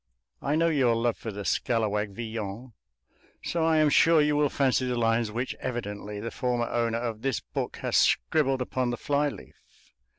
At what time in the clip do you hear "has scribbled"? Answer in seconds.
7.83-8.63